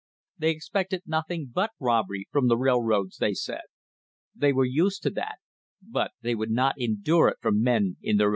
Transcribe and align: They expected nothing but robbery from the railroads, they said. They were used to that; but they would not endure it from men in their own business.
They 0.39 0.49
expected 0.49 1.03
nothing 1.05 1.51
but 1.53 1.69
robbery 1.79 2.27
from 2.31 2.47
the 2.47 2.57
railroads, 2.57 3.17
they 3.17 3.35
said. 3.35 3.61
They 4.35 4.51
were 4.51 4.65
used 4.65 5.03
to 5.03 5.11
that; 5.11 5.37
but 5.79 6.09
they 6.21 6.33
would 6.33 6.49
not 6.49 6.81
endure 6.81 7.27
it 7.27 7.37
from 7.39 7.61
men 7.61 7.97
in 8.01 8.17
their 8.17 8.25
own 8.25 8.29
business. 8.29 8.29